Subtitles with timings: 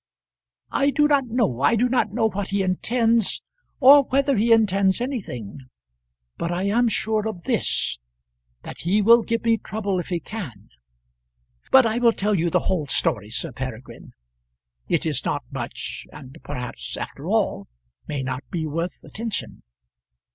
[0.71, 3.43] "I do not know I do not know what he intends,
[3.79, 5.59] or whether he intends anything;
[6.39, 7.99] but I am sure of this,
[8.63, 10.69] that he will give me trouble if he can.
[11.69, 14.13] But I will tell you the whole story, Sir Peregrine.
[14.89, 17.67] It is not much, and perhaps after all
[18.07, 19.61] may not be worth attention.